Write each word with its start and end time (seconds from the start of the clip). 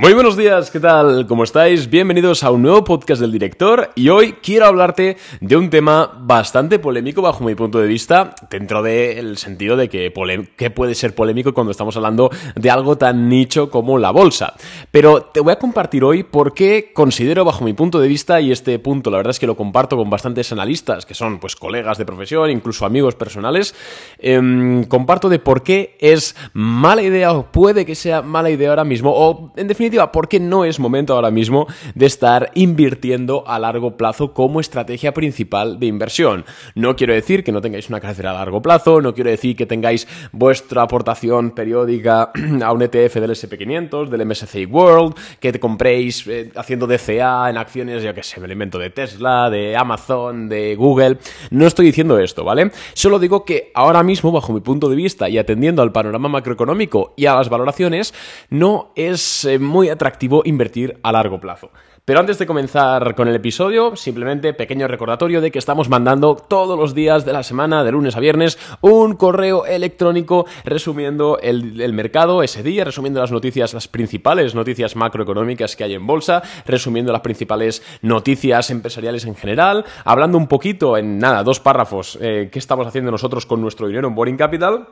Muy 0.00 0.12
buenos 0.12 0.36
días, 0.36 0.70
¿qué 0.70 0.78
tal? 0.78 1.26
¿Cómo 1.26 1.42
estáis? 1.42 1.90
Bienvenidos 1.90 2.44
a 2.44 2.52
un 2.52 2.62
nuevo 2.62 2.84
podcast 2.84 3.20
del 3.20 3.32
director 3.32 3.90
y 3.96 4.10
hoy 4.10 4.34
quiero 4.34 4.66
hablarte 4.66 5.16
de 5.40 5.56
un 5.56 5.70
tema 5.70 6.20
bastante 6.20 6.78
polémico 6.78 7.20
bajo 7.20 7.42
mi 7.42 7.56
punto 7.56 7.80
de 7.80 7.88
vista, 7.88 8.36
dentro 8.48 8.80
del 8.84 9.38
sentido 9.38 9.76
de 9.76 9.88
que, 9.88 10.12
que 10.56 10.70
puede 10.70 10.94
ser 10.94 11.16
polémico 11.16 11.52
cuando 11.52 11.72
estamos 11.72 11.96
hablando 11.96 12.30
de 12.54 12.70
algo 12.70 12.96
tan 12.96 13.28
nicho 13.28 13.70
como 13.70 13.98
la 13.98 14.12
bolsa. 14.12 14.54
Pero 14.92 15.22
te 15.22 15.40
voy 15.40 15.54
a 15.54 15.58
compartir 15.58 16.04
hoy 16.04 16.22
por 16.22 16.54
qué 16.54 16.92
considero 16.94 17.44
bajo 17.44 17.64
mi 17.64 17.72
punto 17.72 17.98
de 17.98 18.06
vista, 18.06 18.40
y 18.40 18.52
este 18.52 18.78
punto 18.78 19.10
la 19.10 19.16
verdad 19.16 19.32
es 19.32 19.40
que 19.40 19.48
lo 19.48 19.56
comparto 19.56 19.96
con 19.96 20.08
bastantes 20.10 20.52
analistas, 20.52 21.06
que 21.06 21.14
son 21.14 21.40
pues 21.40 21.56
colegas 21.56 21.98
de 21.98 22.06
profesión, 22.06 22.50
incluso 22.50 22.86
amigos 22.86 23.16
personales, 23.16 23.74
em, 24.20 24.84
comparto 24.84 25.28
de 25.28 25.40
por 25.40 25.64
qué 25.64 25.96
es 25.98 26.36
mala 26.52 27.02
idea 27.02 27.32
o 27.32 27.50
puede 27.50 27.84
que 27.84 27.96
sea 27.96 28.22
mala 28.22 28.48
idea 28.48 28.70
ahora 28.70 28.84
mismo, 28.84 29.10
o 29.12 29.52
en 29.56 29.66
definitiva 29.66 29.87
porque 30.12 30.40
no 30.40 30.64
es 30.64 30.78
momento 30.78 31.14
ahora 31.14 31.30
mismo 31.30 31.66
de 31.94 32.06
estar 32.06 32.50
invirtiendo 32.54 33.44
a 33.46 33.58
largo 33.58 33.96
plazo 33.96 34.32
como 34.32 34.60
estrategia 34.60 35.14
principal 35.14 35.78
de 35.80 35.86
inversión. 35.86 36.44
No 36.74 36.96
quiero 36.96 37.14
decir 37.14 37.42
que 37.44 37.52
no 37.52 37.60
tengáis 37.60 37.88
una 37.88 38.00
cartera 38.00 38.30
a 38.30 38.34
largo 38.34 38.60
plazo, 38.60 39.00
no 39.00 39.14
quiero 39.14 39.30
decir 39.30 39.56
que 39.56 39.66
tengáis 39.66 40.06
vuestra 40.32 40.82
aportación 40.82 41.52
periódica 41.52 42.30
a 42.62 42.72
un 42.72 42.82
ETF 42.82 43.14
del 43.14 43.30
SP500, 43.30 44.08
del 44.08 44.26
MSCI 44.26 44.66
World, 44.66 45.14
que 45.40 45.52
te 45.52 45.60
compréis 45.60 46.26
eh, 46.26 46.50
haciendo 46.56 46.86
DCA 46.86 47.50
en 47.50 47.56
acciones, 47.56 48.02
ya 48.02 48.12
que 48.12 48.22
sé, 48.22 48.40
me 48.40 48.46
alimento 48.46 48.78
de 48.78 48.90
Tesla, 48.90 49.48
de 49.50 49.76
Amazon, 49.76 50.48
de 50.48 50.74
Google. 50.74 51.18
No 51.50 51.66
estoy 51.66 51.86
diciendo 51.86 52.18
esto, 52.18 52.44
¿vale? 52.44 52.70
Solo 52.94 53.18
digo 53.18 53.44
que 53.44 53.70
ahora 53.74 54.02
mismo, 54.02 54.32
bajo 54.32 54.52
mi 54.52 54.60
punto 54.60 54.88
de 54.88 54.96
vista 54.96 55.28
y 55.28 55.38
atendiendo 55.38 55.82
al 55.82 55.92
panorama 55.92 56.28
macroeconómico 56.28 57.14
y 57.16 57.26
a 57.26 57.34
las 57.34 57.48
valoraciones, 57.48 58.14
no 58.50 58.92
es 58.96 59.44
eh, 59.44 59.58
muy 59.58 59.77
muy 59.78 59.90
atractivo 59.90 60.42
invertir 60.44 60.98
a 61.04 61.12
largo 61.12 61.38
plazo. 61.38 61.70
Pero 62.04 62.18
antes 62.18 62.36
de 62.36 62.46
comenzar 62.46 63.14
con 63.14 63.28
el 63.28 63.36
episodio, 63.36 63.94
simplemente 63.94 64.52
pequeño 64.52 64.88
recordatorio 64.88 65.40
de 65.40 65.52
que 65.52 65.60
estamos 65.60 65.88
mandando 65.88 66.34
todos 66.34 66.76
los 66.76 66.92
días 66.92 67.24
de 67.24 67.32
la 67.32 67.44
semana, 67.44 67.84
de 67.84 67.92
lunes 67.92 68.16
a 68.16 68.20
viernes, 68.20 68.58
un 68.80 69.14
correo 69.14 69.66
electrónico 69.66 70.44
resumiendo 70.64 71.38
el, 71.40 71.92
mercado 71.92 72.42
ese 72.42 72.64
día, 72.64 72.82
resumiendo 72.82 73.20
las 73.20 73.30
noticias, 73.30 73.72
las 73.72 73.86
principales 73.86 74.56
noticias 74.56 74.96
macroeconómicas 74.96 75.76
que 75.76 75.84
hay 75.84 75.94
en 75.94 76.08
bolsa, 76.08 76.42
resumiendo 76.66 77.12
las 77.12 77.20
principales 77.20 77.84
noticias 78.02 78.70
empresariales 78.70 79.24
en 79.26 79.36
general, 79.36 79.84
hablando 80.04 80.38
un 80.38 80.48
poquito 80.48 80.96
en 80.96 81.18
nada, 81.18 81.44
dos 81.44 81.60
párrafos, 81.60 82.18
eh, 82.20 82.48
qué 82.50 82.58
estamos 82.58 82.84
haciendo 82.84 83.12
nosotros 83.12 83.46
con 83.46 83.60
nuestro 83.60 83.86
dinero 83.86 84.08
en 84.08 84.16
Boring 84.16 84.36
Capital 84.36 84.88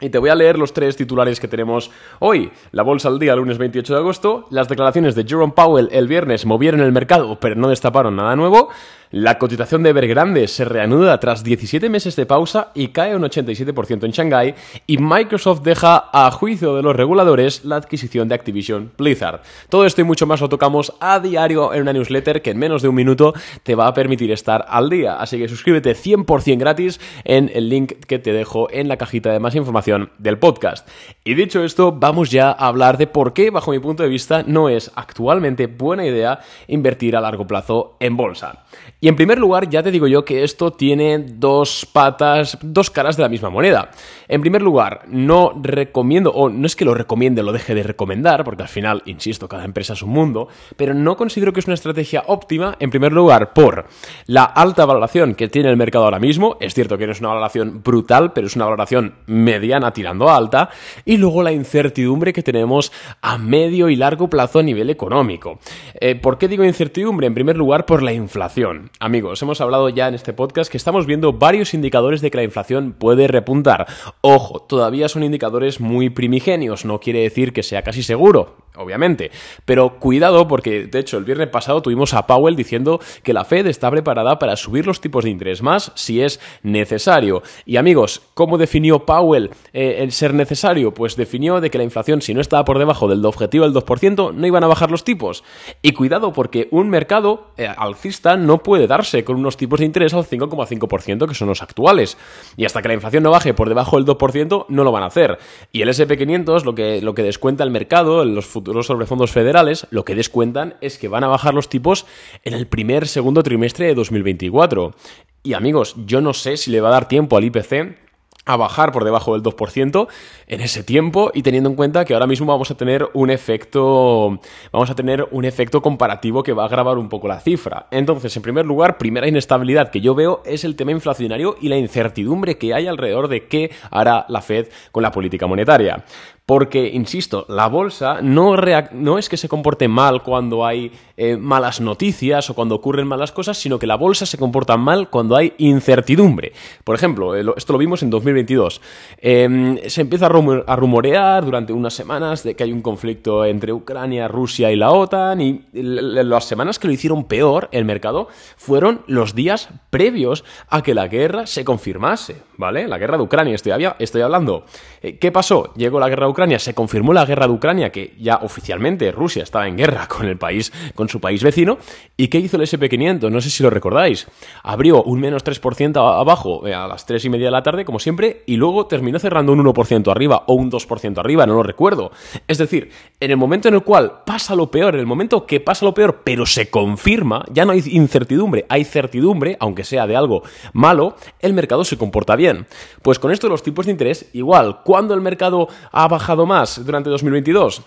y 0.00 0.10
te 0.10 0.18
voy 0.18 0.28
a 0.28 0.34
leer 0.34 0.58
los 0.58 0.74
tres 0.74 0.94
titulares 0.96 1.40
que 1.40 1.48
tenemos 1.48 1.90
hoy. 2.18 2.50
La 2.72 2.82
bolsa 2.82 3.08
al 3.08 3.18
día, 3.18 3.34
lunes 3.34 3.56
28 3.56 3.94
de 3.94 3.98
agosto. 3.98 4.46
Las 4.50 4.68
declaraciones 4.68 5.14
de 5.14 5.24
Jerome 5.24 5.54
Powell 5.56 5.88
el 5.90 6.06
viernes 6.06 6.44
movieron 6.44 6.80
el 6.80 6.92
mercado, 6.92 7.40
pero 7.40 7.54
no 7.54 7.68
destaparon 7.68 8.16
nada 8.16 8.36
nuevo. 8.36 8.68
La 9.12 9.38
cotización 9.38 9.84
de 9.84 9.90
Evergrande 9.90 10.48
se 10.48 10.64
reanuda 10.64 11.20
tras 11.20 11.44
17 11.44 11.88
meses 11.88 12.16
de 12.16 12.26
pausa 12.26 12.72
y 12.74 12.88
cae 12.88 13.14
un 13.14 13.22
87% 13.22 14.04
en 14.04 14.10
Shanghai. 14.10 14.54
Y 14.86 14.98
Microsoft 14.98 15.62
deja 15.62 16.10
a 16.12 16.30
juicio 16.32 16.74
de 16.74 16.82
los 16.82 16.96
reguladores 16.96 17.64
la 17.64 17.76
adquisición 17.76 18.28
de 18.28 18.34
Activision 18.34 18.90
Blizzard. 18.98 19.42
Todo 19.68 19.86
esto 19.86 20.00
y 20.00 20.04
mucho 20.04 20.26
más 20.26 20.40
lo 20.40 20.48
tocamos 20.48 20.92
a 20.98 21.20
diario 21.20 21.72
en 21.72 21.82
una 21.82 21.92
newsletter 21.92 22.42
que 22.42 22.50
en 22.50 22.58
menos 22.58 22.82
de 22.82 22.88
un 22.88 22.96
minuto 22.96 23.32
te 23.62 23.76
va 23.76 23.86
a 23.86 23.94
permitir 23.94 24.32
estar 24.32 24.64
al 24.68 24.90
día. 24.90 25.16
Así 25.16 25.38
que 25.38 25.48
suscríbete 25.48 25.94
100% 25.94 26.58
gratis 26.58 27.00
en 27.24 27.50
el 27.54 27.68
link 27.68 27.92
que 28.06 28.18
te 28.18 28.32
dejo 28.32 28.68
en 28.72 28.88
la 28.88 28.96
cajita 28.96 29.32
de 29.32 29.38
más 29.38 29.54
información 29.54 30.10
del 30.18 30.38
podcast. 30.38 30.88
Y 31.24 31.34
dicho 31.34 31.62
esto, 31.62 31.92
vamos 31.92 32.30
ya 32.32 32.50
a 32.50 32.66
hablar 32.66 32.98
de 32.98 33.06
por 33.06 33.32
qué, 33.32 33.50
bajo 33.50 33.70
mi 33.70 33.78
punto 33.78 34.02
de 34.02 34.08
vista, 34.08 34.42
no 34.46 34.68
es 34.68 34.90
actualmente 34.96 35.68
buena 35.68 36.04
idea 36.04 36.40
invertir 36.66 37.16
a 37.16 37.20
largo 37.20 37.46
plazo 37.46 37.96
en 38.00 38.16
bolsa. 38.16 38.64
Y 38.98 39.08
en 39.08 39.16
primer 39.16 39.38
lugar, 39.38 39.68
ya 39.68 39.82
te 39.82 39.90
digo 39.90 40.06
yo 40.06 40.24
que 40.24 40.42
esto 40.42 40.72
tiene 40.72 41.18
dos 41.18 41.86
patas, 41.92 42.56
dos 42.62 42.90
caras 42.90 43.16
de 43.16 43.22
la 43.22 43.28
misma 43.28 43.50
moneda. 43.50 43.90
En 44.26 44.40
primer 44.40 44.62
lugar, 44.62 45.02
no 45.06 45.52
recomiendo, 45.62 46.30
o 46.30 46.48
no 46.48 46.66
es 46.66 46.74
que 46.74 46.86
lo 46.86 46.94
recomiende, 46.94 47.42
lo 47.42 47.52
deje 47.52 47.74
de 47.74 47.82
recomendar, 47.82 48.42
porque 48.42 48.62
al 48.62 48.68
final, 48.68 49.02
insisto, 49.04 49.48
cada 49.48 49.64
empresa 49.64 49.92
es 49.92 50.02
un 50.02 50.10
mundo, 50.10 50.48
pero 50.76 50.94
no 50.94 51.16
considero 51.16 51.52
que 51.52 51.60
es 51.60 51.66
una 51.66 51.74
estrategia 51.74 52.24
óptima, 52.26 52.76
en 52.80 52.90
primer 52.90 53.12
lugar, 53.12 53.52
por 53.52 53.86
la 54.26 54.44
alta 54.44 54.86
valoración 54.86 55.34
que 55.34 55.48
tiene 55.48 55.68
el 55.68 55.76
mercado 55.76 56.06
ahora 56.06 56.18
mismo. 56.18 56.56
Es 56.58 56.72
cierto 56.72 56.96
que 56.96 57.06
no 57.06 57.12
es 57.12 57.20
una 57.20 57.28
valoración 57.28 57.82
brutal, 57.82 58.32
pero 58.32 58.46
es 58.46 58.56
una 58.56 58.64
valoración 58.64 59.16
mediana 59.26 59.92
tirando 59.92 60.30
a 60.30 60.36
alta. 60.36 60.70
Y 61.04 61.18
luego 61.18 61.42
la 61.42 61.52
incertidumbre 61.52 62.32
que 62.32 62.42
tenemos 62.42 62.92
a 63.20 63.36
medio 63.36 63.90
y 63.90 63.96
largo 63.96 64.30
plazo 64.30 64.60
a 64.60 64.62
nivel 64.62 64.88
económico. 64.88 65.58
Eh, 66.00 66.14
¿Por 66.14 66.38
qué 66.38 66.48
digo 66.48 66.64
incertidumbre? 66.64 67.26
En 67.26 67.34
primer 67.34 67.58
lugar, 67.58 67.84
por 67.84 68.02
la 68.02 68.14
inflación. 68.14 68.85
Amigos, 68.98 69.42
hemos 69.42 69.60
hablado 69.60 69.88
ya 69.88 70.08
en 70.08 70.14
este 70.14 70.32
podcast 70.32 70.70
que 70.70 70.76
estamos 70.76 71.06
viendo 71.06 71.32
varios 71.32 71.74
indicadores 71.74 72.20
de 72.20 72.30
que 72.30 72.38
la 72.38 72.44
inflación 72.44 72.92
puede 72.92 73.28
repuntar. 73.28 73.86
Ojo, 74.20 74.60
todavía 74.60 75.08
son 75.08 75.22
indicadores 75.22 75.80
muy 75.80 76.10
primigenios, 76.10 76.84
no 76.84 77.00
quiere 77.00 77.20
decir 77.20 77.52
que 77.52 77.62
sea 77.62 77.82
casi 77.82 78.02
seguro, 78.02 78.56
obviamente. 78.76 79.30
Pero 79.64 79.98
cuidado 79.98 80.48
porque, 80.48 80.86
de 80.86 80.98
hecho, 80.98 81.18
el 81.18 81.24
viernes 81.24 81.48
pasado 81.48 81.82
tuvimos 81.82 82.14
a 82.14 82.26
Powell 82.26 82.56
diciendo 82.56 83.00
que 83.22 83.32
la 83.32 83.44
Fed 83.44 83.66
está 83.66 83.90
preparada 83.90 84.38
para 84.38 84.56
subir 84.56 84.86
los 84.86 85.00
tipos 85.00 85.24
de 85.24 85.30
interés 85.30 85.62
más 85.62 85.92
si 85.94 86.20
es 86.20 86.40
necesario. 86.62 87.42
Y 87.64 87.76
amigos, 87.76 88.22
¿cómo 88.34 88.58
definió 88.58 89.04
Powell 89.04 89.50
eh, 89.72 89.96
el 90.00 90.12
ser 90.12 90.34
necesario? 90.34 90.92
Pues 90.92 91.16
definió 91.16 91.60
de 91.60 91.70
que 91.70 91.78
la 91.78 91.84
inflación, 91.84 92.22
si 92.22 92.34
no 92.34 92.40
estaba 92.40 92.64
por 92.64 92.78
debajo 92.78 93.08
del 93.08 93.24
objetivo 93.24 93.68
del 93.68 93.74
2%, 93.74 94.34
no 94.34 94.46
iban 94.46 94.64
a 94.64 94.68
bajar 94.68 94.90
los 94.90 95.04
tipos. 95.04 95.44
Y 95.82 95.92
cuidado 95.92 96.32
porque 96.32 96.68
un 96.70 96.88
mercado 96.88 97.48
eh, 97.56 97.68
alcista 97.76 98.36
no 98.36 98.62
puede 98.62 98.75
puede 98.76 98.86
darse 98.86 99.24
con 99.24 99.36
unos 99.36 99.56
tipos 99.56 99.80
de 99.80 99.86
interés 99.86 100.12
al 100.12 100.26
5,5% 100.26 101.26
que 101.26 101.34
son 101.34 101.48
los 101.48 101.62
actuales. 101.62 102.18
Y 102.58 102.66
hasta 102.66 102.82
que 102.82 102.88
la 102.88 102.94
inflación 102.94 103.22
no 103.22 103.30
baje 103.30 103.54
por 103.54 103.70
debajo 103.70 103.96
del 103.96 104.04
2%, 104.04 104.66
no 104.68 104.84
lo 104.84 104.92
van 104.92 105.02
a 105.02 105.06
hacer. 105.06 105.38
Y 105.72 105.80
el 105.80 105.88
SP500, 105.88 106.64
lo 106.64 106.74
que, 106.74 107.00
lo 107.00 107.14
que 107.14 107.22
descuenta 107.22 107.64
el 107.64 107.70
mercado, 107.70 108.22
los 108.26 108.44
futuros 108.44 108.86
sobre 108.86 109.06
fondos 109.06 109.30
federales, 109.30 109.86
lo 109.88 110.04
que 110.04 110.14
descuentan 110.14 110.74
es 110.82 110.98
que 110.98 111.08
van 111.08 111.24
a 111.24 111.28
bajar 111.28 111.54
los 111.54 111.70
tipos 111.70 112.04
en 112.44 112.52
el 112.52 112.66
primer, 112.66 113.08
segundo 113.08 113.42
trimestre 113.42 113.86
de 113.86 113.94
2024. 113.94 114.94
Y 115.42 115.54
amigos, 115.54 115.94
yo 116.04 116.20
no 116.20 116.34
sé 116.34 116.58
si 116.58 116.70
le 116.70 116.82
va 116.82 116.88
a 116.88 116.92
dar 116.92 117.08
tiempo 117.08 117.38
al 117.38 117.44
IPC 117.44 118.05
a 118.46 118.56
bajar 118.56 118.92
por 118.92 119.04
debajo 119.04 119.34
del 119.34 119.42
2% 119.42 120.08
en 120.46 120.60
ese 120.60 120.82
tiempo 120.82 121.30
y 121.34 121.42
teniendo 121.42 121.68
en 121.68 121.76
cuenta 121.76 122.04
que 122.04 122.14
ahora 122.14 122.26
mismo 122.26 122.46
vamos 122.46 122.70
a 122.70 122.76
tener 122.76 123.08
un 123.12 123.30
efecto 123.30 124.40
vamos 124.72 124.88
a 124.90 124.94
tener 124.94 125.26
un 125.32 125.44
efecto 125.44 125.82
comparativo 125.82 126.42
que 126.42 126.52
va 126.52 126.62
a 126.62 126.66
agravar 126.66 126.96
un 126.98 127.08
poco 127.08 127.28
la 127.28 127.40
cifra. 127.40 127.86
Entonces, 127.90 128.36
en 128.36 128.42
primer 128.42 128.64
lugar, 128.64 128.98
primera 128.98 129.28
inestabilidad 129.28 129.90
que 129.90 130.00
yo 130.00 130.14
veo 130.14 130.42
es 130.46 130.64
el 130.64 130.76
tema 130.76 130.92
inflacionario 130.92 131.56
y 131.60 131.68
la 131.68 131.76
incertidumbre 131.76 132.56
que 132.56 132.72
hay 132.72 132.86
alrededor 132.86 133.28
de 133.28 133.46
qué 133.46 133.70
hará 133.90 134.24
la 134.28 134.40
Fed 134.40 134.68
con 134.92 135.02
la 135.02 135.10
política 135.10 135.46
monetaria. 135.46 136.04
Porque, 136.46 136.86
insisto, 136.86 137.44
la 137.48 137.66
bolsa 137.66 138.20
no, 138.22 138.54
no 138.92 139.18
es 139.18 139.28
que 139.28 139.36
se 139.36 139.48
comporte 139.48 139.88
mal 139.88 140.22
cuando 140.22 140.64
hay 140.64 140.92
eh, 141.16 141.36
malas 141.36 141.80
noticias 141.80 142.48
o 142.48 142.54
cuando 142.54 142.76
ocurren 142.76 143.08
malas 143.08 143.32
cosas, 143.32 143.58
sino 143.58 143.80
que 143.80 143.86
la 143.88 143.96
bolsa 143.96 144.26
se 144.26 144.38
comporta 144.38 144.76
mal 144.76 145.10
cuando 145.10 145.34
hay 145.34 145.54
incertidumbre. 145.58 146.52
Por 146.84 146.94
ejemplo, 146.94 147.34
eh, 147.34 147.44
esto 147.56 147.72
lo 147.72 147.80
vimos 147.80 148.04
en 148.04 148.10
2022. 148.10 148.80
Em, 149.18 149.78
se 149.88 150.02
empieza 150.02 150.26
a, 150.26 150.76
rumorear 150.76 151.44
durante 151.44 151.72
unas 151.72 151.94
semanas 151.94 152.44
de 152.44 152.54
que 152.54 152.62
hay 152.62 152.72
un 152.72 152.80
conflicto 152.80 153.44
entre 153.44 153.72
Ucrania, 153.72 154.28
Rusia 154.28 154.70
y 154.70 154.76
la 154.76 154.92
OTAN, 154.92 155.40
y 155.40 155.64
las 155.72 156.44
semanas 156.44 156.78
que 156.78 156.86
lo 156.86 156.92
hicieron 156.92 157.24
peor 157.24 157.68
el 157.72 157.84
mercado 157.84 158.28
fueron 158.56 159.00
los 159.08 159.34
días 159.34 159.68
previos 159.90 160.44
a 160.68 160.82
que 160.82 160.94
la 160.94 161.08
guerra 161.08 161.46
se 161.46 161.64
confirmase, 161.64 162.42
¿vale? 162.56 162.86
La 162.86 162.98
guerra 162.98 163.16
de 163.16 163.24
Ucrania, 163.24 163.56
estoy, 163.56 164.22
hablando. 164.22 164.64
Eh, 165.02 165.18
¿Qué 165.18 165.32
pasó? 165.32 165.72
Llegó 165.74 165.98
la 165.98 166.08
guerra 166.08 166.28
Ucrania, 166.36 166.58
se 166.58 166.74
confirmó 166.74 167.14
la 167.14 167.24
guerra 167.24 167.46
de 167.46 167.54
Ucrania, 167.54 167.90
que 167.90 168.12
ya 168.18 168.40
oficialmente 168.42 169.10
Rusia 169.10 169.42
estaba 169.42 169.66
en 169.68 169.74
guerra 169.78 170.06
con 170.08 170.26
el 170.26 170.36
país, 170.36 170.70
con 170.94 171.08
su 171.08 171.18
país 171.18 171.42
vecino. 171.42 171.78
¿Y 172.14 172.28
qué 172.28 172.36
hizo 172.36 172.58
el 172.58 172.64
SP500? 172.64 173.30
No 173.30 173.40
sé 173.40 173.48
si 173.48 173.62
lo 173.62 173.70
recordáis. 173.70 174.26
Abrió 174.62 175.02
un 175.02 175.18
menos 175.18 175.42
3% 175.46 175.96
abajo 175.96 176.66
eh, 176.66 176.74
a 176.74 176.86
las 176.86 177.06
3 177.06 177.24
y 177.24 177.30
media 177.30 177.46
de 177.46 177.52
la 177.52 177.62
tarde, 177.62 177.86
como 177.86 177.98
siempre, 177.98 178.42
y 178.44 178.56
luego 178.56 178.86
terminó 178.86 179.18
cerrando 179.18 179.54
un 179.54 179.64
1% 179.64 180.10
arriba 180.10 180.44
o 180.46 180.52
un 180.52 180.70
2% 180.70 181.18
arriba, 181.18 181.46
no 181.46 181.54
lo 181.54 181.62
recuerdo. 181.62 182.10
Es 182.46 182.58
decir, 182.58 182.90
en 183.18 183.30
el 183.30 183.38
momento 183.38 183.68
en 183.68 183.74
el 183.74 183.82
cual 183.82 184.20
pasa 184.26 184.54
lo 184.54 184.70
peor, 184.70 184.92
en 184.92 185.00
el 185.00 185.06
momento 185.06 185.46
que 185.46 185.60
pasa 185.60 185.86
lo 185.86 185.94
peor, 185.94 186.20
pero 186.22 186.44
se 186.44 186.68
confirma, 186.68 187.46
ya 187.50 187.64
no 187.64 187.72
hay 187.72 187.82
incertidumbre, 187.86 188.66
hay 188.68 188.84
certidumbre, 188.84 189.56
aunque 189.58 189.84
sea 189.84 190.06
de 190.06 190.16
algo 190.16 190.42
malo, 190.74 191.16
el 191.40 191.54
mercado 191.54 191.82
se 191.82 191.96
comporta 191.96 192.36
bien. 192.36 192.66
Pues 193.00 193.18
con 193.18 193.32
esto 193.32 193.48
los 193.48 193.62
tipos 193.62 193.86
de 193.86 193.92
interés, 193.92 194.28
igual, 194.34 194.82
cuando 194.84 195.14
el 195.14 195.22
mercado 195.22 195.68
ha 195.92 196.06
bajado 196.08 196.25
más 196.34 196.84
durante 196.84 197.10
2022? 197.10 197.82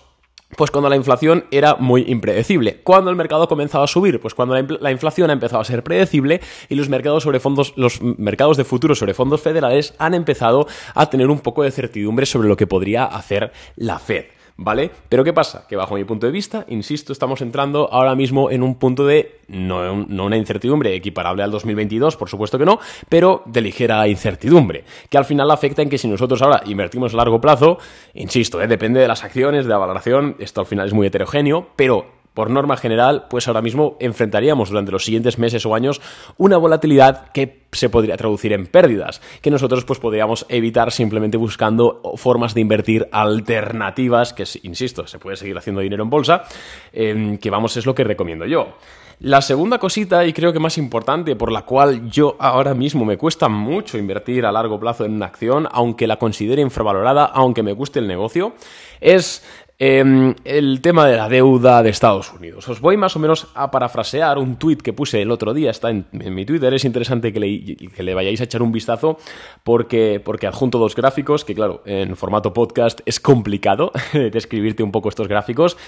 Pues 0.56 0.70
cuando 0.70 0.88
la 0.88 0.96
inflación 0.96 1.44
era 1.50 1.76
muy 1.76 2.04
impredecible. 2.08 2.80
Cuando 2.82 3.10
el 3.10 3.16
mercado 3.16 3.44
ha 3.44 3.48
comenzado 3.48 3.84
a 3.84 3.86
subir, 3.86 4.20
pues 4.20 4.34
cuando 4.34 4.60
la, 4.60 4.90
inflación 4.90 5.30
ha 5.30 5.32
empezado 5.32 5.60
a 5.60 5.64
ser 5.64 5.84
predecible 5.84 6.40
y 6.68 6.74
los 6.74 6.88
mercados 6.88 7.22
sobre 7.22 7.38
fondos, 7.38 7.72
los 7.76 8.00
mercados 8.02 8.56
de 8.56 8.64
futuros 8.64 8.98
sobre 8.98 9.14
fondos 9.14 9.42
federales 9.42 9.94
han 9.98 10.14
empezado 10.14 10.66
a 10.94 11.08
tener 11.08 11.28
un 11.28 11.40
poco 11.40 11.62
de 11.62 11.70
certidumbre 11.70 12.26
sobre 12.26 12.48
lo 12.48 12.56
que 12.56 12.66
podría 12.66 13.04
hacer 13.04 13.52
la 13.76 13.98
Fed. 13.98 14.24
¿Vale? 14.60 14.90
Pero 15.08 15.24
¿qué 15.24 15.32
pasa? 15.32 15.64
Que 15.66 15.74
bajo 15.74 15.94
mi 15.94 16.04
punto 16.04 16.26
de 16.26 16.32
vista, 16.32 16.66
insisto, 16.68 17.12
estamos 17.12 17.40
entrando 17.40 17.88
ahora 17.90 18.14
mismo 18.14 18.50
en 18.50 18.62
un 18.62 18.74
punto 18.74 19.06
de, 19.06 19.38
no, 19.48 20.04
no 20.06 20.26
una 20.26 20.36
incertidumbre 20.36 20.94
equiparable 20.94 21.42
al 21.42 21.50
2022, 21.50 22.16
por 22.16 22.28
supuesto 22.28 22.58
que 22.58 22.66
no, 22.66 22.78
pero 23.08 23.42
de 23.46 23.62
ligera 23.62 24.06
incertidumbre, 24.06 24.84
que 25.08 25.16
al 25.16 25.24
final 25.24 25.50
afecta 25.50 25.80
en 25.80 25.88
que 25.88 25.96
si 25.96 26.08
nosotros 26.08 26.42
ahora 26.42 26.62
invertimos 26.66 27.14
a 27.14 27.16
largo 27.16 27.40
plazo, 27.40 27.78
insisto, 28.12 28.60
¿eh? 28.60 28.68
depende 28.68 29.00
de 29.00 29.08
las 29.08 29.24
acciones, 29.24 29.64
de 29.64 29.70
la 29.70 29.78
valoración, 29.78 30.36
esto 30.38 30.60
al 30.60 30.66
final 30.66 30.86
es 30.86 30.92
muy 30.92 31.06
heterogéneo, 31.06 31.68
pero 31.74 32.19
por 32.34 32.50
norma 32.50 32.76
general, 32.76 33.26
pues 33.28 33.48
ahora 33.48 33.62
mismo 33.62 33.96
enfrentaríamos 34.00 34.70
durante 34.70 34.92
los 34.92 35.04
siguientes 35.04 35.38
meses 35.38 35.66
o 35.66 35.74
años 35.74 36.00
una 36.36 36.56
volatilidad 36.56 37.30
que 37.32 37.60
se 37.72 37.88
podría 37.88 38.16
traducir 38.16 38.52
en 38.52 38.66
pérdidas, 38.66 39.20
que 39.42 39.50
nosotros 39.50 39.84
pues 39.84 39.98
podríamos 39.98 40.46
evitar 40.48 40.92
simplemente 40.92 41.36
buscando 41.36 42.00
formas 42.16 42.54
de 42.54 42.60
invertir 42.60 43.08
alternativas, 43.12 44.32
que 44.32 44.44
insisto, 44.62 45.06
se 45.06 45.18
puede 45.18 45.36
seguir 45.36 45.56
haciendo 45.56 45.80
dinero 45.80 46.02
en 46.02 46.10
bolsa, 46.10 46.44
em, 46.92 47.38
que 47.38 47.50
vamos, 47.50 47.76
es 47.76 47.86
lo 47.86 47.94
que 47.94 48.04
recomiendo 48.04 48.46
yo. 48.46 48.74
La 49.22 49.42
segunda 49.42 49.78
cosita, 49.78 50.24
y 50.24 50.32
creo 50.32 50.50
que 50.50 50.58
más 50.58 50.78
importante, 50.78 51.36
por 51.36 51.52
la 51.52 51.66
cual 51.66 52.08
yo 52.08 52.36
ahora 52.38 52.72
mismo 52.72 53.04
me 53.04 53.18
cuesta 53.18 53.50
mucho 53.50 53.98
invertir 53.98 54.46
a 54.46 54.52
largo 54.52 54.80
plazo 54.80 55.04
en 55.04 55.12
una 55.12 55.26
acción, 55.26 55.68
aunque 55.72 56.06
la 56.06 56.16
considere 56.16 56.62
infravalorada, 56.62 57.26
aunque 57.26 57.62
me 57.62 57.74
guste 57.74 57.98
el 57.98 58.08
negocio, 58.08 58.54
es 58.98 59.44
Em, 59.82 60.34
el 60.44 60.82
tema 60.82 61.06
de 61.06 61.16
la 61.16 61.30
deuda 61.30 61.82
de 61.82 61.88
Estados 61.88 62.30
Unidos. 62.34 62.68
Os 62.68 62.82
voy 62.82 62.98
más 62.98 63.16
o 63.16 63.18
menos 63.18 63.48
a 63.54 63.70
parafrasear 63.70 64.36
un 64.36 64.56
tuit 64.56 64.82
que 64.82 64.92
puse 64.92 65.22
el 65.22 65.30
otro 65.30 65.54
día, 65.54 65.70
está 65.70 65.88
en, 65.88 66.04
mi 66.12 66.44
Twitter, 66.44 66.74
es 66.74 66.84
interesante 66.84 67.32
que 67.32 67.40
le, 67.40 68.14
vayáis 68.14 68.42
a 68.42 68.44
echar 68.44 68.60
un 68.60 68.72
vistazo 68.72 69.16
porque, 69.64 70.20
porque 70.22 70.46
adjunto 70.46 70.78
dos 70.78 70.94
gráficos, 70.94 71.46
que 71.46 71.54
claro, 71.54 71.80
en 71.86 72.14
formato 72.14 72.52
podcast 72.52 73.00
es 73.06 73.20
complicado 73.20 73.90
describirte 74.12 74.82
un 74.82 74.92
poco 74.92 75.08
estos 75.08 75.28
gráficos, 75.28 75.78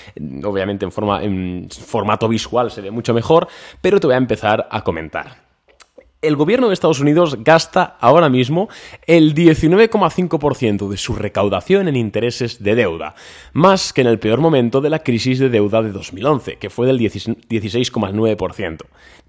obviamente 0.43 0.87
en, 0.87 0.93
forma, 0.93 1.23
en 1.23 1.69
formato 1.69 2.29
visual 2.29 2.71
se 2.71 2.81
ve 2.81 2.91
mucho 2.91 3.13
mejor, 3.13 3.47
pero 3.83 4.01
te 4.01 4.07
voy 4.07 4.15
a 4.15 4.17
empezar 4.17 4.69
a 4.71 4.83
comentar 4.85 5.52
el 6.23 6.37
gobierno 6.37 6.69
de 6.69 6.75
Estados 6.75 7.01
Unidos 7.01 7.37
gasta 7.43 7.97
ahora 8.01 8.29
mismo 8.29 8.69
el 9.07 9.35
19,5% 9.35 10.89
de 10.89 10.97
su 10.97 11.15
recaudación 11.15 11.89
en 11.89 11.97
intereses 11.97 12.63
de 12.63 12.77
deuda, 12.77 13.17
más 13.53 13.93
que 13.93 14.03
en 14.03 14.07
el 14.07 14.21
peor 14.21 14.41
momento 14.41 14.81
de 14.81 14.91
la 14.91 15.01
crisis 15.01 15.41
de 15.41 15.49
deuda 15.49 15.83
de 15.83 15.91
2011, 15.91 16.57
que 16.57 16.71
fue 16.71 16.87
del 16.87 17.01
16,9%. 17.01 18.79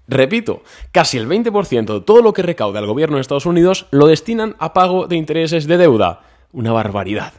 Repito, 0.06 0.62
casi 0.92 1.18
el 1.18 1.28
20% 1.28 1.94
de 1.94 2.00
todo 2.00 2.22
lo 2.22 2.32
que 2.32 2.42
recauda 2.42 2.78
el 2.78 2.86
gobierno 2.86 3.16
de 3.16 3.22
Estados 3.22 3.46
Unidos 3.46 3.86
lo 3.90 4.06
destinan 4.06 4.54
a 4.58 4.72
pago 4.72 5.08
de 5.08 5.16
intereses 5.16 5.66
de 5.66 5.78
deuda. 5.78 6.22
Una 6.52 6.72
barbaridad. 6.72 7.32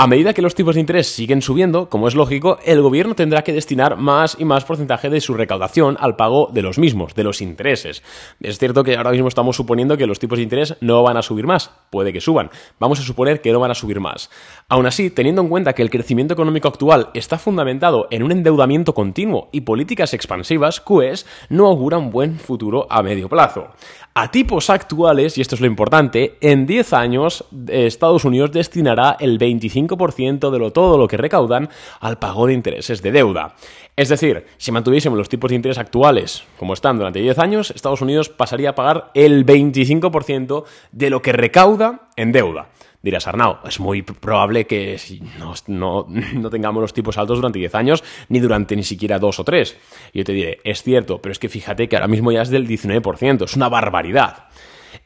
A 0.00 0.06
medida 0.06 0.32
que 0.32 0.42
los 0.42 0.54
tipos 0.54 0.76
de 0.76 0.80
interés 0.80 1.08
siguen 1.08 1.42
subiendo, 1.42 1.88
como 1.88 2.06
es 2.06 2.14
lógico, 2.14 2.60
el 2.64 2.80
gobierno 2.82 3.16
tendrá 3.16 3.42
que 3.42 3.52
destinar 3.52 3.96
más 3.96 4.36
y 4.38 4.44
más 4.44 4.64
porcentaje 4.64 5.10
de 5.10 5.20
su 5.20 5.34
recaudación 5.34 5.96
al 5.98 6.14
pago 6.14 6.50
de 6.52 6.62
los 6.62 6.78
mismos, 6.78 7.16
de 7.16 7.24
los 7.24 7.40
intereses. 7.40 8.04
Es 8.38 8.60
cierto 8.60 8.84
que 8.84 8.96
ahora 8.96 9.10
mismo 9.10 9.26
estamos 9.26 9.56
suponiendo 9.56 9.96
que 9.96 10.06
los 10.06 10.20
tipos 10.20 10.38
de 10.38 10.44
interés 10.44 10.76
no 10.80 11.02
van 11.02 11.16
a 11.16 11.22
subir 11.22 11.48
más, 11.48 11.72
puede 11.90 12.12
que 12.12 12.20
suban. 12.20 12.48
Vamos 12.78 13.00
a 13.00 13.02
suponer 13.02 13.40
que 13.40 13.50
no 13.50 13.58
van 13.58 13.72
a 13.72 13.74
subir 13.74 13.98
más. 13.98 14.30
Aún 14.68 14.86
así, 14.86 15.10
teniendo 15.10 15.42
en 15.42 15.48
cuenta 15.48 15.72
que 15.72 15.82
el 15.82 15.90
crecimiento 15.90 16.32
económico 16.32 16.68
actual 16.68 17.08
está 17.12 17.36
fundamentado 17.36 18.06
en 18.12 18.22
un 18.22 18.30
endeudamiento 18.30 18.94
continuo 18.94 19.48
y 19.50 19.62
políticas 19.62 20.14
expansivas, 20.14 20.80
QES 20.80 21.26
no 21.48 21.66
augura 21.66 21.98
un 21.98 22.12
buen 22.12 22.38
futuro 22.38 22.86
a 22.88 23.02
medio 23.02 23.28
plazo. 23.28 23.70
A 24.14 24.30
tipos 24.30 24.70
actuales, 24.70 25.38
y 25.38 25.40
esto 25.40 25.54
es 25.56 25.60
lo 25.60 25.66
importante, 25.66 26.38
en 26.40 26.66
10 26.66 26.92
años 26.92 27.44
eh, 27.68 27.86
Estados 27.86 28.24
Unidos 28.24 28.52
destinará 28.52 29.16
el 29.18 29.38
25% 29.38 29.87
de 29.96 30.58
lo, 30.58 30.72
todo 30.72 30.98
lo 30.98 31.08
que 31.08 31.16
recaudan 31.16 31.68
al 32.00 32.18
pago 32.18 32.46
de 32.46 32.54
intereses 32.54 33.02
de 33.02 33.12
deuda. 33.12 33.54
Es 33.96 34.08
decir, 34.08 34.46
si 34.56 34.72
mantuviésemos 34.72 35.18
los 35.18 35.28
tipos 35.28 35.50
de 35.50 35.56
interés 35.56 35.78
actuales 35.78 36.44
como 36.58 36.74
están 36.74 36.98
durante 36.98 37.20
10 37.20 37.38
años, 37.38 37.70
Estados 37.70 38.00
Unidos 38.00 38.28
pasaría 38.28 38.70
a 38.70 38.74
pagar 38.74 39.10
el 39.14 39.44
25% 39.46 40.64
de 40.92 41.10
lo 41.10 41.22
que 41.22 41.32
recauda 41.32 42.08
en 42.16 42.32
deuda. 42.32 42.68
Dirás, 43.00 43.28
Arnau, 43.28 43.58
es 43.64 43.78
muy 43.78 44.02
probable 44.02 44.66
que 44.66 44.98
no, 45.38 45.54
no, 46.08 46.50
tengamos 46.50 46.80
los 46.80 46.92
tipos 46.92 47.16
altos 47.16 47.38
durante 47.38 47.58
10 47.58 47.74
años, 47.76 48.04
ni 48.28 48.40
durante 48.40 48.74
ni 48.74 48.82
siquiera 48.82 49.18
2 49.18 49.38
o 49.38 49.44
3. 49.44 49.76
Y 50.12 50.18
yo 50.18 50.24
te 50.24 50.32
diré, 50.32 50.58
es 50.64 50.82
cierto, 50.82 51.22
pero 51.22 51.32
es 51.32 51.38
que 51.38 51.48
fíjate 51.48 51.88
que 51.88 51.96
ahora 51.96 52.08
mismo 52.08 52.32
ya 52.32 52.42
es 52.42 52.50
del 52.50 52.66
19%, 52.66 53.44
es 53.44 53.56
una 53.56 53.68
barbaridad. 53.68 54.48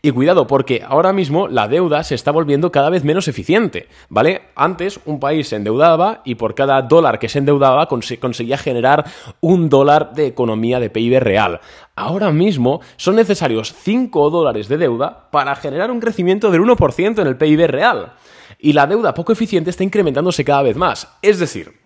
Y 0.04 0.10
cuidado, 0.10 0.48
porque 0.48 0.82
ahora 0.84 1.12
mismo 1.12 1.46
la 1.46 1.68
deuda 1.68 2.02
se 2.02 2.16
está 2.16 2.32
volviendo 2.32 2.72
cada 2.72 2.90
vez 2.90 3.04
menos 3.04 3.28
eficiente, 3.28 3.86
¿vale? 4.08 4.42
Antes 4.56 4.98
un 5.04 5.20
país 5.20 5.46
se 5.46 5.54
endeudaba 5.54 6.22
y 6.24 6.34
por 6.34 6.56
cada 6.56 6.82
dólar 6.82 7.20
que 7.20 7.28
se 7.28 7.38
endeudaba 7.38 7.86
conseguía 7.86 8.58
generar 8.58 9.04
un 9.40 9.68
dólar 9.68 10.12
de 10.12 10.26
economía 10.26 10.80
de 10.80 10.90
PIB 10.90 11.20
real. 11.20 11.60
Ahora 11.94 12.32
mismo 12.32 12.80
son 12.96 13.14
necesarios 13.14 13.72
5 13.78 14.30
dólares 14.30 14.66
de 14.66 14.78
deuda 14.78 15.30
para 15.30 15.54
generar 15.54 15.92
un 15.92 16.00
crecimiento 16.00 16.50
del 16.50 16.62
1% 16.62 17.20
en 17.20 17.26
el 17.28 17.36
PIB 17.36 17.68
real. 17.68 18.14
Y 18.58 18.72
la 18.72 18.88
deuda 18.88 19.14
poco 19.14 19.30
eficiente 19.30 19.70
está 19.70 19.84
incrementándose 19.84 20.44
cada 20.44 20.62
vez 20.62 20.76
más. 20.76 21.16
Es 21.22 21.38
decir, 21.38 21.81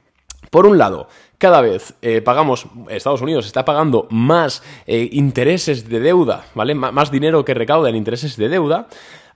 por 0.50 0.66
un 0.66 0.78
lado, 0.78 1.08
cada 1.38 1.60
vez 1.60 1.94
eh, 2.02 2.22
pagamos, 2.22 2.66
Estados 2.88 3.20
Unidos 3.20 3.46
está 3.46 3.64
pagando 3.64 4.06
más 4.10 4.62
eh, 4.86 5.08
intereses 5.12 5.88
de 5.88 6.00
deuda, 6.00 6.46
¿vale? 6.54 6.74
más 6.74 7.10
dinero 7.10 7.44
que 7.44 7.54
recauda 7.54 7.90
en 7.90 7.96
intereses 7.96 8.36
de 8.36 8.48
deuda. 8.48 8.88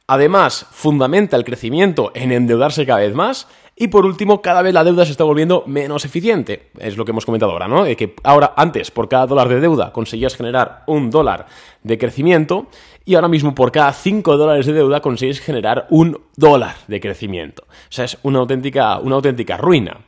Además, 0.06 0.66
fundamenta 0.72 1.36
el 1.36 1.44
crecimiento 1.44 2.10
en 2.14 2.32
endeudarse 2.32 2.84
cada 2.84 2.98
vez 2.98 3.14
más. 3.14 3.46
Y 3.76 3.88
por 3.88 4.04
último, 4.04 4.42
cada 4.42 4.60
vez 4.60 4.74
la 4.74 4.82
deuda 4.82 5.06
se 5.06 5.12
está 5.12 5.24
volviendo 5.24 5.62
menos 5.66 6.04
eficiente. 6.04 6.70
Es 6.78 6.96
lo 6.96 7.04
que 7.04 7.12
hemos 7.12 7.24
comentado 7.24 7.52
ahora, 7.52 7.68
¿no? 7.68 7.84
De 7.84 7.96
que 7.96 8.14
ahora, 8.24 8.52
antes, 8.56 8.90
por 8.90 9.08
cada 9.08 9.26
dólar 9.26 9.48
de 9.48 9.60
deuda 9.60 9.92
conseguías 9.92 10.34
generar 10.34 10.82
un 10.86 11.10
dólar 11.10 11.46
de 11.84 11.96
crecimiento. 11.96 12.66
Y 13.04 13.14
ahora 13.14 13.28
mismo, 13.28 13.54
por 13.54 13.72
cada 13.72 13.92
5 13.92 14.36
dólares 14.36 14.66
de 14.66 14.72
deuda, 14.72 15.00
consigues 15.00 15.40
generar 15.40 15.86
un 15.90 16.20
dólar 16.36 16.74
de 16.88 17.00
crecimiento. 17.00 17.62
O 17.68 17.92
sea, 17.92 18.04
es 18.04 18.18
una 18.22 18.40
auténtica, 18.40 18.98
una 18.98 19.14
auténtica 19.14 19.56
ruina. 19.56 19.98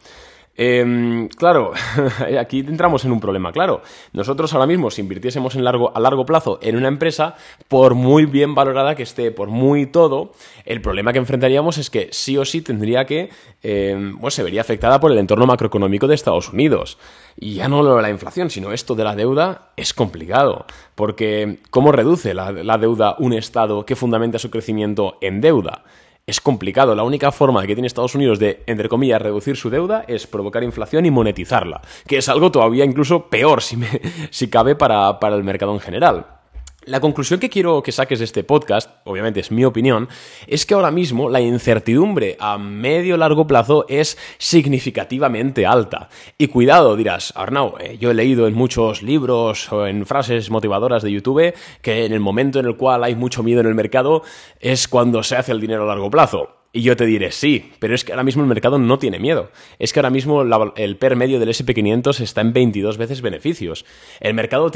Em, 0.55 1.29
claro, 1.29 1.73
aquí 2.39 2.61
entramos 2.61 3.05
en 3.05 3.13
un 3.13 3.21
problema, 3.21 3.53
claro. 3.53 3.83
Nosotros 4.13 4.53
ahora 4.53 4.67
mismo, 4.67 4.91
si 4.91 5.01
invirtiésemos 5.01 5.55
largo, 5.55 5.97
a 5.97 6.01
largo 6.01 6.27
plazo 6.27 6.59
en 6.61 6.77
una 6.77 6.89
empresa, 6.89 7.37
por 7.69 7.95
muy 7.95 8.27
bien 8.27 8.55
valorada 8.55 8.95
que 8.95 9.03
esté, 9.03 9.31
por 9.31 9.49
muy 9.49 9.87
todo, 9.87 10.33
el 10.67 10.83
problema 10.83 11.13
que 11.13 11.19
enfrentaríamos 11.19 11.79
es 11.79 11.89
que 11.89 12.09
sí 12.13 12.37
o 12.37 12.45
sí 12.45 12.61
tendría 12.61 13.07
que, 13.07 13.31
eh, 13.63 14.13
pues 14.21 14.35
se 14.35 14.43
vería 14.43 14.61
afectada 14.61 15.01
por 15.01 15.11
el 15.11 15.19
entorno 15.19 15.47
macroeconómico 15.47 16.07
de 16.07 16.15
Estados 16.15 16.53
Unidos. 16.53 16.99
Y 17.39 17.55
ya 17.55 17.69
no 17.69 17.83
lo 17.83 17.97
de 17.97 18.03
la 18.03 18.11
inflación, 18.11 18.51
sino 18.51 18.73
esto 18.73 18.95
de 18.95 19.05
la 19.05 19.17
deuda 19.17 19.71
es 19.77 19.95
complicado, 19.95 20.67
porque 20.95 21.61
¿cómo 21.71 21.93
reduce 21.93 22.35
la 22.35 22.79
deuda 22.79 23.17
un 23.19 23.33
Estado 23.33 23.87
que 23.87 23.97
fundamenta 23.97 24.39
su 24.39 24.51
crecimiento 24.51 25.17
en 25.23 25.41
deuda? 25.41 25.83
Es 26.27 26.41
complicado. 26.41 26.95
La 26.95 27.03
única 27.03 27.33
forma 27.33 27.67
que 27.67 27.75
tiene 27.75 27.87
Estados 27.87 28.15
Unidos 28.15 28.39
de, 28.39 28.63
entre 28.67 28.89
comillas, 28.89 29.23
reducir 29.23 29.57
su 29.57 29.71
deuda 29.71 30.05
es 30.07 30.27
provocar 30.27 30.63
inflación 30.63 31.07
y 31.07 31.11
monetizarla, 31.11 31.83
que 32.07 32.19
es 32.19 32.29
algo 32.29 32.51
todavía 32.53 32.85
incluso 32.85 33.29
peor, 33.29 33.63
si, 33.63 33.77
me, 33.77 33.89
si 34.31 34.49
cabe, 34.49 34.77
para, 34.77 35.19
para 35.19 35.37
el 35.37 35.45
mercado 35.45 35.73
en 35.75 35.81
general. 35.81 36.42
La 36.85 36.99
conclusión 36.99 37.39
que 37.39 37.49
quiero 37.49 37.81
que 37.81 37.93
saques 37.93 38.19
de 38.19 38.25
este 38.25 38.43
podcast, 38.43 38.91
obviamente 39.05 39.39
es 39.39 39.53
mi 39.53 39.65
opinión, 39.65 40.09
es 40.49 40.67
que 40.67 40.75
ahora 40.75 40.91
mismo 40.91 41.31
la 41.31 41.41
incertidumbre 41.41 42.37
a 42.41 42.59
medio 42.59 43.17
largo 43.17 43.47
plazo 43.47 43.87
es 43.89 44.19
significativamente 44.39 45.65
alta. 45.65 46.09
Y 46.39 46.49
cuidado, 46.49 46.97
dirás, 46.97 47.33
Arnau, 47.37 47.77
eh, 47.79 47.99
yo 48.01 48.11
he 48.11 48.15
leído 48.15 48.49
en 48.49 48.55
muchos 48.55 49.05
libros 49.05 49.73
o 49.73 49.87
en 49.87 50.07
frases 50.07 50.51
motivadoras 50.51 51.05
de 51.05 51.13
YouTube 51.13 51.55
que 51.83 52.05
en 52.05 52.13
el 52.13 52.21
momento 52.21 52.59
en 52.59 52.67
el 52.67 52.77
cual 52.77 53.05
hay 53.05 53.15
mucho 53.15 53.45
miedo 53.45 53.61
en 53.61 53.69
el 53.69 53.77
mercado 53.77 54.25
es 54.59 54.89
cuando 54.89 55.23
se 55.23 55.37
hace 55.37 55.53
el 55.53 55.61
dinero 55.61 55.85
a 55.85 55.87
largo 55.87 56.11
plazo. 56.11 56.62
Y 56.75 56.81
yo 56.81 56.97
te 56.97 57.05
diré, 57.05 57.33
sí, 57.33 57.71
pero 57.81 57.95
es 57.95 58.03
que 58.03 58.13
ahora 58.13 58.25
mismo 58.25 58.43
el 58.43 58.49
mercado 58.49 58.79
no 58.79 58.99
tiene 58.99 59.19
miedo. 59.19 59.51
Es 59.79 59.93
que 59.93 60.01
ahora 60.01 60.09
mismo 60.09 60.41
el 60.41 60.97
PER 60.97 61.17
medio 61.17 61.39
del 61.39 61.51
SP500 61.51 62.21
está 62.21 62.41
en 62.41 62.55
22 62.55 62.97
veces 62.97 63.21
beneficios. 63.21 63.85
El 64.21 64.33
mercado 64.33 64.71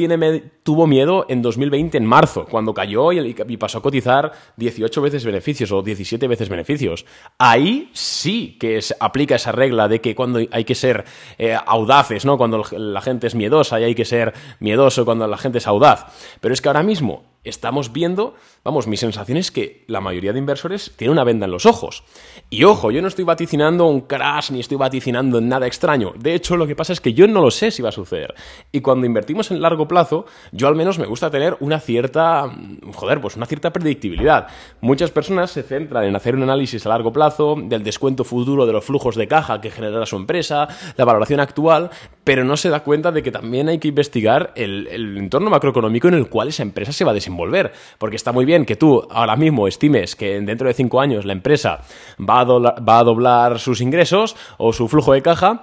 tuvo 0.62 0.86
miedo 0.86 1.24
en 1.30 1.40
2020, 1.40 1.96
en 1.96 2.04
marzo, 2.04 2.44
cuando 2.50 2.74
cayó 2.74 3.12
y, 3.12 3.32
pasó 3.56 3.78
a 3.78 3.82
cotizar 3.82 4.32
18 4.58 5.00
veces 5.00 5.24
beneficios 5.24 5.72
o 5.72 5.80
17 5.80 6.28
veces 6.28 6.50
beneficios. 6.50 7.06
Ahí 7.38 7.88
sí 7.94 8.58
que 8.60 8.82
se 8.82 8.94
aplica 9.00 9.36
esa 9.36 9.52
regla 9.52 9.88
de 9.88 10.02
que 10.02 10.14
cuando 10.14 10.40
hay 10.50 10.64
que 10.64 10.74
ser 10.74 11.06
eh, 11.38 11.56
audaces, 11.66 12.26
¿no? 12.26 12.36
Cuando 12.36 12.62
la 12.72 13.00
gente 13.00 13.26
es 13.26 13.34
miedosa 13.34 13.80
y 13.80 13.84
hay 13.84 13.94
que 13.94 14.04
ser 14.04 14.34
miedoso 14.60 15.06
cuando 15.06 15.26
la 15.26 15.38
gente 15.38 15.58
es 15.58 15.66
audaz. 15.66 16.04
Pero 16.42 16.52
es 16.52 16.60
que 16.60 16.68
ahora 16.68 16.82
mismo 16.82 17.24
estamos 17.48 17.92
viendo, 17.92 18.34
vamos, 18.64 18.86
mi 18.86 18.96
sensación 18.96 19.38
es 19.38 19.50
que 19.50 19.84
la 19.86 20.00
mayoría 20.00 20.32
de 20.32 20.38
inversores 20.38 20.92
tienen 20.96 21.12
una 21.12 21.24
venda 21.24 21.46
en 21.46 21.52
los 21.52 21.66
ojos. 21.66 22.04
Y 22.50 22.64
ojo, 22.64 22.90
yo 22.90 23.02
no 23.02 23.08
estoy 23.08 23.24
vaticinando 23.24 23.86
un 23.86 24.02
crash 24.02 24.50
ni 24.50 24.60
estoy 24.60 24.76
vaticinando 24.76 25.40
nada 25.40 25.66
extraño. 25.66 26.12
De 26.18 26.34
hecho, 26.34 26.56
lo 26.56 26.66
que 26.66 26.76
pasa 26.76 26.92
es 26.92 27.00
que 27.00 27.14
yo 27.14 27.26
no 27.26 27.40
lo 27.40 27.50
sé 27.50 27.70
si 27.70 27.82
va 27.82 27.88
a 27.88 27.92
suceder. 27.92 28.34
Y 28.72 28.80
cuando 28.80 29.06
invertimos 29.06 29.50
en 29.50 29.60
largo 29.60 29.88
plazo, 29.88 30.26
yo 30.52 30.68
al 30.68 30.76
menos 30.76 30.98
me 30.98 31.06
gusta 31.06 31.30
tener 31.30 31.56
una 31.60 31.80
cierta, 31.80 32.50
joder, 32.94 33.20
pues 33.20 33.36
una 33.36 33.46
cierta 33.46 33.72
predictibilidad. 33.72 34.48
Muchas 34.80 35.10
personas 35.10 35.50
se 35.50 35.62
centran 35.62 36.04
en 36.04 36.16
hacer 36.16 36.36
un 36.36 36.42
análisis 36.42 36.84
a 36.86 36.90
largo 36.90 37.12
plazo 37.12 37.56
del 37.56 37.82
descuento 37.82 38.24
futuro 38.24 38.66
de 38.66 38.72
los 38.72 38.84
flujos 38.84 39.16
de 39.16 39.28
caja 39.28 39.60
que 39.60 39.70
generará 39.70 40.06
su 40.06 40.16
empresa, 40.16 40.68
la 40.96 41.04
valoración 41.04 41.40
actual, 41.40 41.90
pero 42.24 42.44
no 42.44 42.56
se 42.56 42.70
da 42.70 42.80
cuenta 42.80 43.12
de 43.12 43.22
que 43.22 43.30
también 43.30 43.68
hay 43.68 43.78
que 43.78 43.88
investigar 43.88 44.52
el, 44.56 44.88
entorno 45.16 45.50
macroeconómico 45.50 46.08
en 46.08 46.14
el 46.14 46.28
cual 46.28 46.48
esa 46.48 46.62
empresa 46.62 46.92
se 46.92 47.04
va 47.04 47.12
a 47.12 47.14
desenvolver 47.36 47.66
volver. 47.66 47.72
Porque 47.98 48.16
está 48.16 48.32
muy 48.32 48.44
bien 48.44 48.64
que 48.64 48.76
tú 48.76 49.06
ahora 49.10 49.36
mismo 49.36 49.68
estimes 49.68 50.16
que 50.16 50.40
dentro 50.40 50.68
de 50.68 50.74
cinco 50.74 51.00
años 51.00 51.24
la 51.24 51.32
empresa 51.32 51.80
va 52.18 52.40
a, 52.40 52.44
va 52.44 52.98
a 52.98 53.04
doblar 53.04 53.58
sus 53.58 53.80
ingresos 53.80 54.36
o 54.58 54.72
su 54.72 54.88
flujo 54.88 55.12
de 55.12 55.22
caja, 55.22 55.62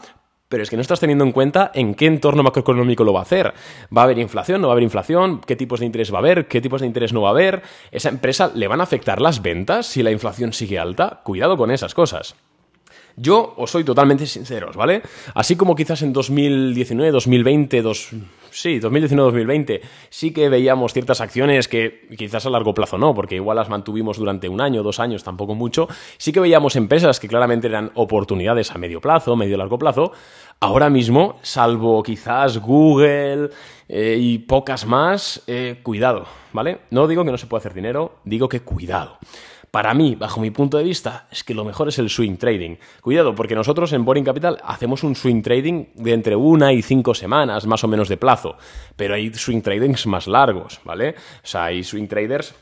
pero 0.50 0.62
es 0.62 0.70
que 0.70 0.76
no 0.76 0.82
estás 0.82 1.00
teniendo 1.00 1.24
en 1.24 1.32
cuenta 1.32 1.72
en 1.74 1.96
qué 1.96 2.06
entorno 2.06 2.44
macroeconómico 2.44 3.04
lo 3.04 3.12
va 3.12 3.22
a 3.22 3.24
hacer. 3.24 3.54
¿Va 3.96 4.02
a 4.02 4.04
haber 4.06 4.20
inflación? 4.20 4.62
¿No 4.62 4.68
va 4.68 4.74
a 4.74 4.76
haber 4.76 4.84
inflación? 4.84 5.42
¿Qué 5.42 5.56
tipos 5.56 5.80
de 5.80 5.88
interés 5.88 6.14
va 6.14 6.18
a 6.18 6.20
haber? 6.20 6.48
¿Qué 6.48 6.62
tipos 6.62 6.82
de 6.82 6.88
interés 6.88 7.12
no 7.12 7.22
va 7.22 7.30
a 7.30 7.32
haber? 7.32 7.64
¿Esa 7.92 8.10
empresa 8.10 8.52
le 8.54 8.68
van 8.68 8.80
a 8.80 8.84
afectar 8.84 9.20
las 9.20 9.42
ventas 9.42 9.88
si 9.88 10.04
la 10.04 10.12
inflación 10.12 10.54
sigue 10.54 10.78
alta? 10.78 11.22
Cuidado 11.24 11.58
con 11.58 11.72
esas 11.72 11.96
cosas. 11.96 12.36
Yo 13.16 13.54
os 13.58 13.70
soy 13.70 13.84
totalmente 13.84 14.26
sinceros, 14.26 14.76
¿vale? 14.76 15.02
Así 15.36 15.56
como 15.56 15.76
quizás 15.76 16.02
en 16.02 16.14
2019, 16.14 17.12
2020, 17.12 17.82
dos, 17.82 18.10
sí, 18.54 18.80
2019-2020 18.80 19.82
sí 20.10 20.32
que 20.32 20.50
veíamos 20.50 20.94
ciertas 20.94 21.22
acciones 21.22 21.68
que 21.68 22.08
quizás 22.18 22.46
a 22.46 22.50
largo 22.50 22.74
plazo 22.74 22.98
no, 22.98 23.14
porque 23.14 23.36
igual 23.36 23.58
las 23.58 23.70
mantuvimos 23.70 24.18
durante 24.18 24.48
un 24.50 24.62
año, 24.62 24.84
dos 24.84 25.00
años, 25.00 25.24
tampoco 25.24 25.56
mucho, 25.56 25.88
sí 26.18 26.32
que 26.32 26.40
veíamos 26.40 26.76
empresas 26.76 27.20
que 27.20 27.28
claramente 27.28 27.68
eran 27.68 27.92
oportunidades 27.96 28.72
a 28.72 28.78
medio 28.78 29.02
plazo, 29.02 29.36
medio 29.36 29.58
largo 29.58 29.78
plazo. 29.78 30.12
Ahora 30.60 30.90
mismo, 30.90 31.40
salvo 31.42 32.02
quizás 32.04 32.60
Google 32.60 33.50
eh, 33.90 34.18
y 34.20 34.38
pocas 34.40 34.86
más, 34.86 35.44
eh, 35.48 35.80
cuidado, 35.84 36.26
¿vale? 36.54 36.80
No 36.92 37.08
digo 37.08 37.26
que 37.26 37.32
no 37.32 37.38
se 37.38 37.48
pueda 37.48 37.60
hacer 37.60 37.74
dinero, 37.74 38.20
digo 38.24 38.48
que 38.48 38.62
cuidado. 38.62 39.18
Para 39.74 39.96
mí, 39.96 40.14
bajo 40.14 40.40
mi 40.40 40.52
punto 40.52 40.78
de 40.78 40.84
vista, 40.84 41.26
es 41.32 41.44
que 41.44 41.56
lo 41.56 41.66
mejor 41.66 41.88
es 41.88 41.98
el 41.98 42.12
swing 42.12 42.38
trading. 42.38 42.76
Cuidado, 43.02 43.34
porque 43.34 43.56
nosotros 43.56 43.92
en 43.94 44.06
Boring 44.06 44.24
Capital 44.24 44.60
hacemos 44.64 45.04
un 45.04 45.16
swing 45.16 45.42
trading 45.42 45.86
de 45.96 46.14
entre 46.14 46.36
una 46.36 46.72
y 46.72 46.84
cinco 46.84 47.16
semanas, 47.16 47.66
más 47.66 47.84
o 47.84 47.88
menos 47.88 48.08
de 48.08 48.18
plazo. 48.18 48.56
Pero 48.96 49.16
hay 49.16 49.34
swing 49.34 49.62
tradings 49.62 50.06
más 50.06 50.28
largos, 50.28 50.80
¿vale? 50.86 51.16
O 51.44 51.48
sea, 51.48 51.64
hay 51.66 51.84
swing 51.84 52.06
traders 52.06 52.54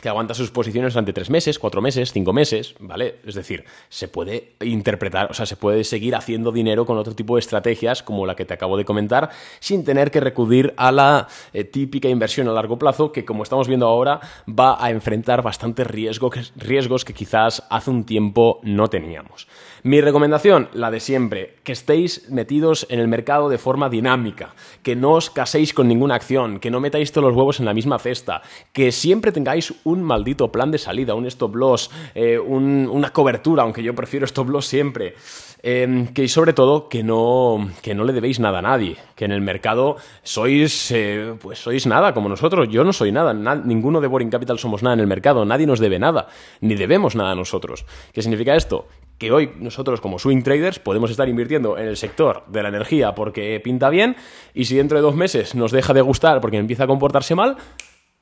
que 0.00 0.08
aguanta 0.08 0.34
sus 0.34 0.50
posiciones 0.50 0.94
durante 0.94 1.12
tres 1.12 1.30
meses, 1.30 1.58
cuatro 1.58 1.80
meses, 1.80 2.12
cinco 2.12 2.32
meses, 2.32 2.74
¿vale? 2.78 3.16
Es 3.24 3.34
decir, 3.34 3.64
se 3.88 4.08
puede 4.08 4.54
interpretar, 4.60 5.30
o 5.30 5.34
sea, 5.34 5.46
se 5.46 5.56
puede 5.56 5.84
seguir 5.84 6.14
haciendo 6.14 6.52
dinero 6.52 6.86
con 6.86 6.98
otro 6.98 7.14
tipo 7.14 7.36
de 7.36 7.40
estrategias 7.40 8.02
como 8.02 8.26
la 8.26 8.34
que 8.34 8.44
te 8.44 8.54
acabo 8.54 8.76
de 8.76 8.84
comentar, 8.84 9.30
sin 9.60 9.84
tener 9.84 10.10
que 10.10 10.20
recurrir 10.20 10.74
a 10.76 10.92
la 10.92 11.28
eh, 11.52 11.64
típica 11.64 12.08
inversión 12.08 12.48
a 12.48 12.52
largo 12.52 12.78
plazo 12.78 13.12
que, 13.12 13.24
como 13.24 13.42
estamos 13.42 13.68
viendo 13.68 13.86
ahora, 13.86 14.20
va 14.48 14.82
a 14.82 14.90
enfrentar 14.90 15.42
bastantes 15.42 15.86
riesgos, 15.86 16.52
riesgos 16.56 17.04
que 17.04 17.14
quizás 17.14 17.62
hace 17.70 17.90
un 17.90 18.04
tiempo 18.04 18.60
no 18.62 18.88
teníamos. 18.88 19.46
Mi 19.82 20.02
recomendación, 20.02 20.68
la 20.74 20.90
de 20.90 21.00
siempre, 21.00 21.54
que 21.64 21.72
estéis 21.72 22.28
metidos 22.28 22.86
en 22.90 23.00
el 23.00 23.08
mercado 23.08 23.48
de 23.48 23.56
forma 23.56 23.88
dinámica, 23.88 24.54
que 24.82 24.94
no 24.94 25.12
os 25.12 25.30
caséis 25.30 25.72
con 25.72 25.88
ninguna 25.88 26.16
acción, 26.16 26.60
que 26.60 26.70
no 26.70 26.80
metáis 26.80 27.12
todos 27.12 27.28
los 27.28 27.36
huevos 27.36 27.60
en 27.60 27.66
la 27.66 27.72
misma 27.72 27.98
cesta, 27.98 28.42
que 28.72 28.92
siempre 28.92 29.32
tengáis 29.32 29.72
un 29.84 29.89
maldito 29.96 30.52
plan 30.52 30.70
de 30.70 30.78
salida, 30.78 31.14
un 31.14 31.26
stop 31.26 31.56
loss, 31.56 31.90
eh, 32.14 32.38
una 32.38 33.10
cobertura, 33.10 33.62
aunque 33.62 33.82
yo 33.82 33.94
prefiero 33.94 34.26
stop 34.26 34.48
loss 34.48 34.66
siempre. 34.66 35.14
Eh, 35.62 36.08
que 36.14 36.26
sobre 36.26 36.54
todo 36.54 36.88
que 36.88 37.02
no, 37.02 37.68
que 37.82 37.94
no 37.94 38.04
le 38.04 38.14
debéis 38.14 38.40
nada 38.40 38.60
a 38.60 38.62
nadie, 38.62 38.96
que 39.14 39.26
en 39.26 39.32
el 39.32 39.42
mercado 39.42 39.96
sois, 40.22 40.90
eh, 40.90 41.34
pues 41.38 41.58
sois 41.58 41.86
nada 41.86 42.14
como 42.14 42.30
nosotros, 42.30 42.68
yo 42.70 42.82
no 42.82 42.94
soy 42.94 43.12
nada, 43.12 43.34
ninguno 43.34 44.00
de 44.00 44.06
Boring 44.08 44.30
Capital 44.30 44.58
somos 44.58 44.82
nada 44.82 44.94
en 44.94 45.00
el 45.00 45.06
mercado, 45.06 45.44
nadie 45.44 45.66
nos 45.66 45.78
debe 45.78 45.98
nada, 45.98 46.28
ni 46.62 46.76
debemos 46.76 47.14
nada 47.14 47.32
a 47.32 47.34
nosotros. 47.34 47.84
¿Qué 48.14 48.22
significa 48.22 48.56
esto? 48.56 48.86
que 49.18 49.30
hoy 49.30 49.50
nosotros 49.58 50.00
como 50.00 50.18
swing 50.18 50.42
traders 50.42 50.78
podemos 50.78 51.10
estar 51.10 51.28
invirtiendo 51.28 51.76
en 51.76 51.86
el 51.86 51.98
sector 51.98 52.42
de 52.48 52.62
la 52.62 52.70
energía 52.70 53.14
porque 53.14 53.60
pinta 53.62 53.90
bien 53.90 54.16
y 54.54 54.64
si 54.64 54.76
dentro 54.76 54.96
de 54.96 55.02
dos 55.02 55.14
meses 55.14 55.54
nos 55.54 55.72
deja 55.72 55.92
de 55.92 56.00
gustar 56.00 56.40
porque 56.40 56.56
empieza 56.56 56.84
a 56.84 56.86
comportarse 56.86 57.34
mal, 57.34 57.58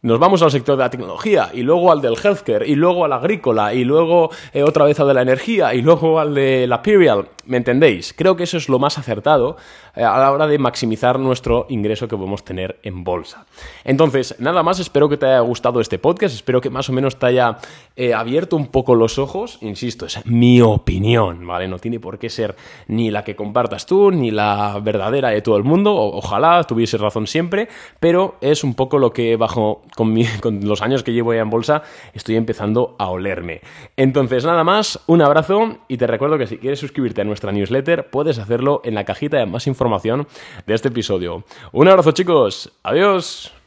nos 0.00 0.20
vamos 0.20 0.42
al 0.42 0.52
sector 0.52 0.76
de 0.76 0.84
la 0.84 0.90
tecnología 0.90 1.50
y 1.52 1.62
luego 1.62 1.90
al 1.90 2.00
del 2.00 2.14
healthcare 2.14 2.68
y 2.68 2.76
luego 2.76 3.04
al 3.04 3.12
agrícola 3.12 3.74
y 3.74 3.82
luego 3.82 4.30
eh, 4.52 4.62
otra 4.62 4.84
vez 4.84 5.00
al 5.00 5.08
de 5.08 5.14
la 5.14 5.22
energía 5.22 5.74
y 5.74 5.82
luego 5.82 6.20
al 6.20 6.34
de 6.34 6.68
la 6.68 6.82
perial. 6.82 7.28
¿Me 7.46 7.56
entendéis? 7.56 8.14
Creo 8.16 8.36
que 8.36 8.44
eso 8.44 8.58
es 8.58 8.68
lo 8.68 8.78
más 8.78 8.98
acertado 8.98 9.56
eh, 9.96 10.04
a 10.04 10.18
la 10.18 10.30
hora 10.30 10.46
de 10.46 10.58
maximizar 10.58 11.18
nuestro 11.18 11.66
ingreso 11.70 12.06
que 12.06 12.14
podemos 12.14 12.44
tener 12.44 12.78
en 12.82 13.02
bolsa. 13.04 13.46
Entonces, 13.84 14.36
nada 14.38 14.62
más, 14.62 14.78
espero 14.80 15.08
que 15.08 15.16
te 15.16 15.26
haya 15.26 15.40
gustado 15.40 15.80
este 15.80 15.98
podcast, 15.98 16.34
espero 16.34 16.60
que 16.60 16.68
más 16.68 16.90
o 16.90 16.92
menos 16.92 17.18
te 17.18 17.24
haya 17.24 17.56
eh, 17.96 18.12
abierto 18.12 18.54
un 18.54 18.66
poco 18.66 18.94
los 18.94 19.18
ojos. 19.18 19.58
Insisto, 19.62 20.04
es 20.04 20.24
mi 20.26 20.60
opinión, 20.60 21.46
¿vale? 21.46 21.66
No 21.68 21.78
tiene 21.78 21.98
por 21.98 22.18
qué 22.18 22.28
ser 22.28 22.54
ni 22.86 23.10
la 23.10 23.24
que 23.24 23.34
compartas 23.34 23.86
tú, 23.86 24.10
ni 24.10 24.30
la 24.30 24.78
verdadera 24.82 25.30
de 25.30 25.40
todo 25.40 25.56
el 25.56 25.64
mundo. 25.64 25.96
ojalá 25.96 26.62
tuviese 26.64 26.98
razón 26.98 27.26
siempre, 27.26 27.68
pero 27.98 28.36
es 28.42 28.62
un 28.62 28.74
poco 28.74 28.98
lo 28.98 29.10
que 29.10 29.36
bajo 29.36 29.82
con, 29.96 30.60
los 30.62 30.82
años 30.82 31.02
que 31.02 31.12
llevo 31.12 31.34
ya 31.34 31.40
en 31.40 31.50
bolsa, 31.50 31.82
estoy 32.12 32.36
empezando 32.36 32.96
a 32.98 33.10
olerme. 33.10 33.60
Entonces, 33.96 34.44
nada 34.44 34.64
más, 34.64 35.00
un 35.06 35.22
abrazo 35.22 35.78
y 35.88 35.96
te 35.96 36.06
recuerdo 36.06 36.38
que 36.38 36.46
si 36.46 36.58
quieres 36.58 36.78
suscribirte 36.78 37.20
a 37.20 37.24
nuestra 37.24 37.52
newsletter, 37.52 38.10
puedes 38.10 38.38
hacerlo 38.38 38.80
en 38.84 38.94
la 38.94 39.04
cajita 39.04 39.38
de 39.38 39.46
más 39.46 39.66
información 39.66 40.26
de 40.66 40.74
este 40.74 40.88
episodio. 40.88 41.44
Un 41.72 41.88
abrazo 41.88 42.12
chicos, 42.12 42.72
adiós. 42.82 43.57